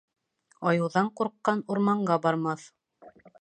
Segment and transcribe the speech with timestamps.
[0.71, 2.65] Айыуҙан ҡурҡҡан урманға бармаҫ.